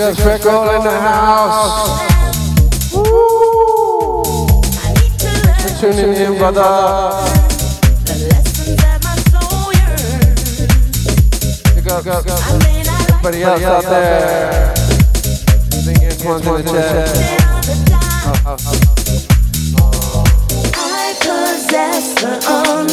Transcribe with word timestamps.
got 0.00 0.16
Freckle 0.16 0.70
in 0.76 0.82
the 0.82 0.98
house. 0.98 1.90
Woo. 2.94 4.22
Tuning 5.78 6.16
in, 6.16 6.38
brother. 6.38 7.20
Pick 11.74 11.86
up, 11.86 12.02
pick 12.02 12.12
up, 12.14 12.24
everybody 13.10 13.42
else 13.42 13.62
out 13.62 13.84
there. 13.84 14.74
Singing 15.70 16.24
ones 16.26 16.46
in 16.46 16.52
the 16.54 16.62
chat. 16.62 17.50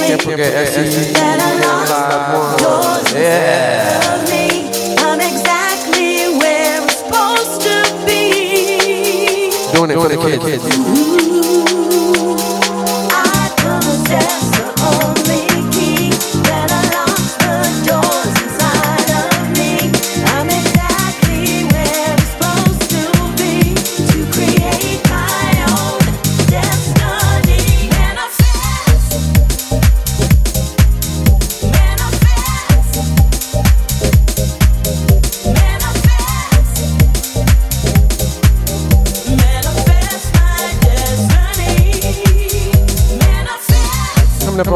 Can't 0.07 0.21
forget 0.21 0.53
SE. 0.67 1.13
Yeah. 3.17 4.36
Doing 10.05 10.41
it 10.43 11.26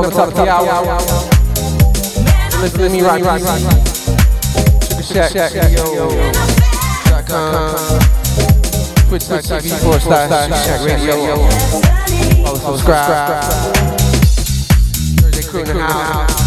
for 0.03 0.25
the 0.25 0.31
kids. 0.31 0.47
hour. 0.47 0.97
Listen 2.61 2.79
to 2.79 2.89
me 2.89 3.01
right, 3.01 3.23
right, 3.23 3.41
right. 3.41 3.61
Sugar 5.03 5.29
Shack, 5.29 5.53
Radio.com. 5.53 6.11
Twitch.tv 9.09 9.79
forward 9.81 10.01
slash 10.01 10.65
Shack 10.65 10.81
Radio. 10.85 11.15
Follow, 12.43 12.77
subscribe. 12.77 13.43
Thursday 15.21 15.43
crew 15.49 15.61
in 15.61 15.67
the 15.67 15.73
house. 15.83 16.41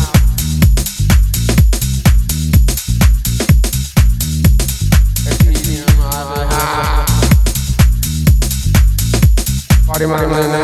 Party 9.86 10.06
man 10.06 10.24
in 10.24 10.30
the 10.30 10.63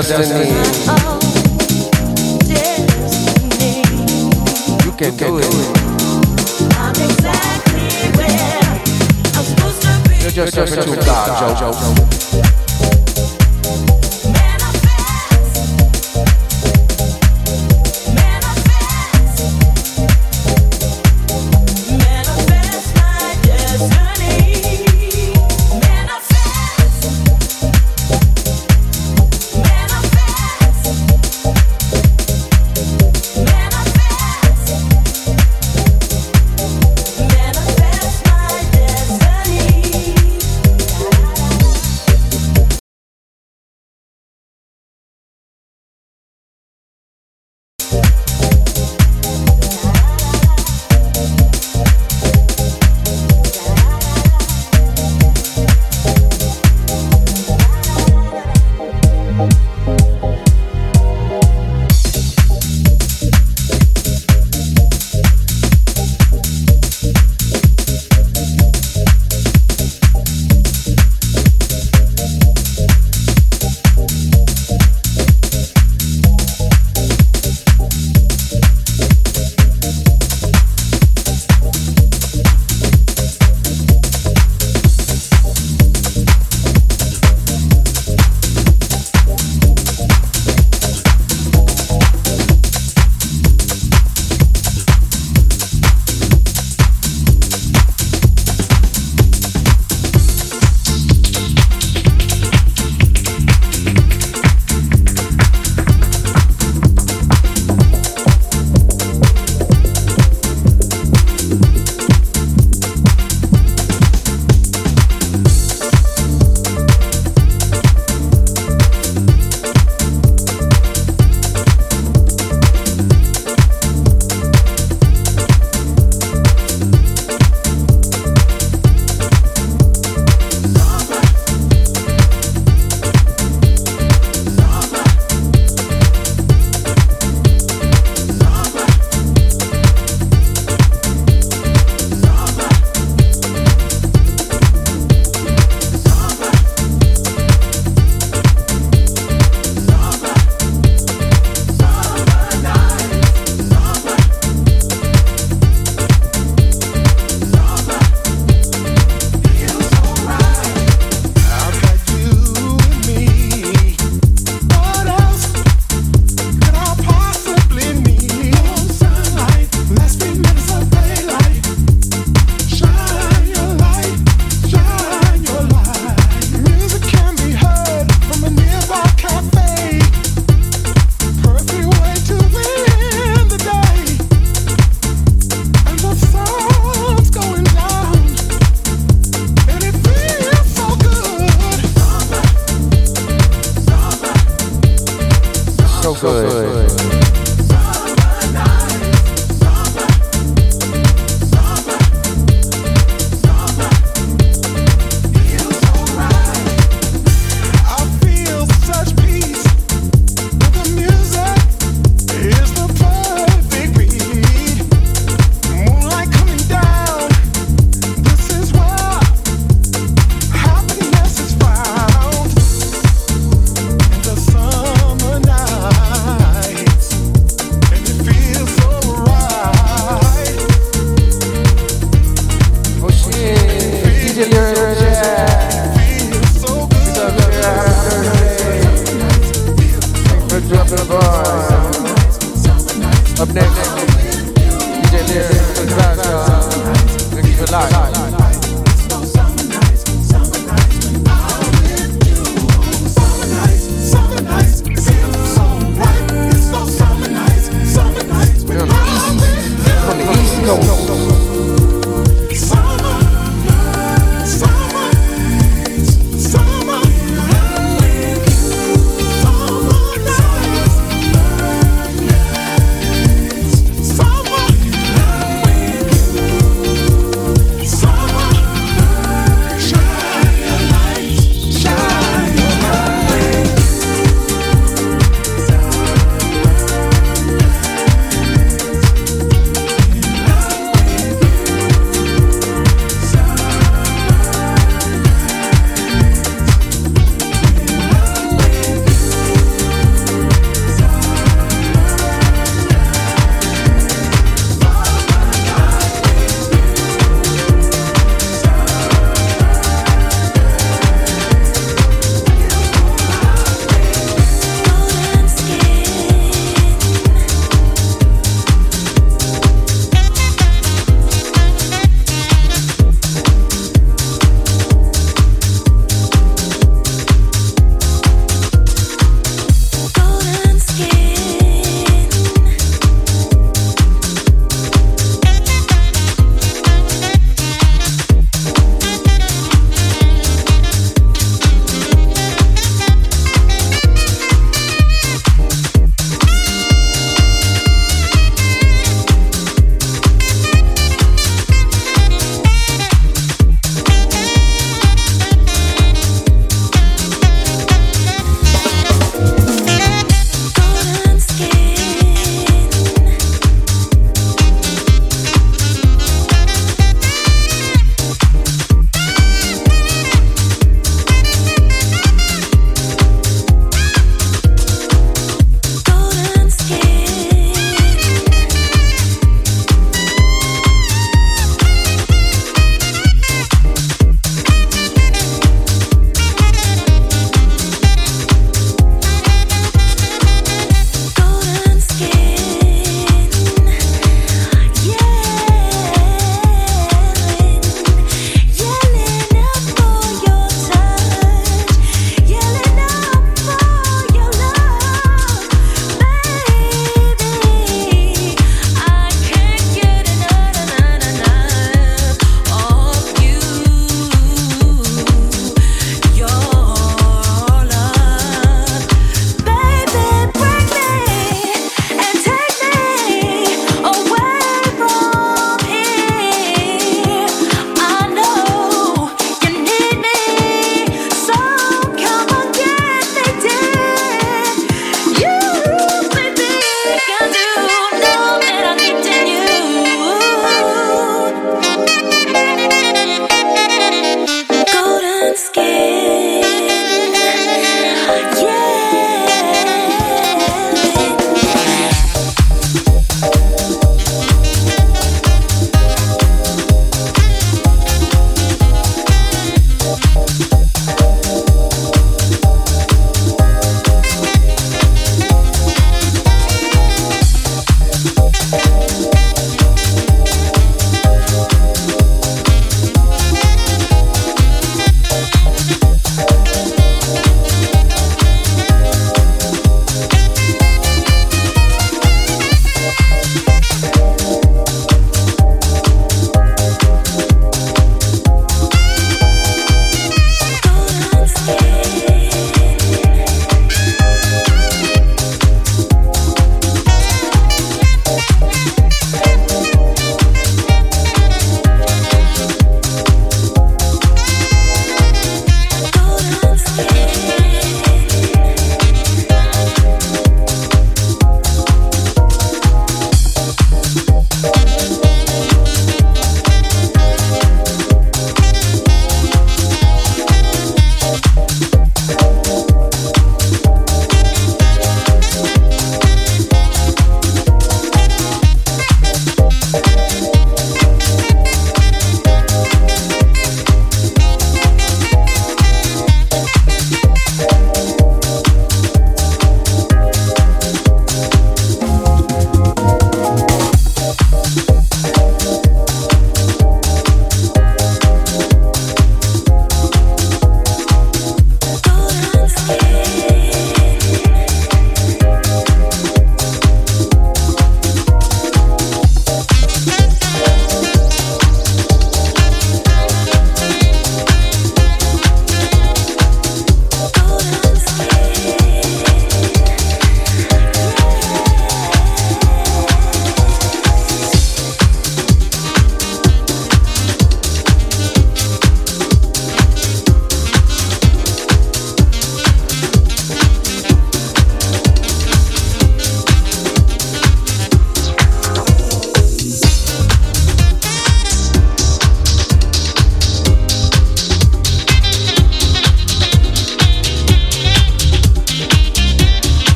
destiny. 0.00 0.51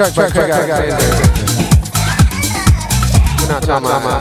Check, 0.00 0.14
check, 0.14 0.32
check, 0.32 0.48
check, 0.48 0.66
check. 0.66 1.00
We're 3.36 3.48
not 3.48 3.62
talking 3.62 3.86
about 3.86 4.02
roller 4.02 4.19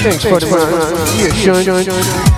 Thanks 0.00 0.24
for 0.24 0.40
the 0.40 0.46
run. 0.46 2.37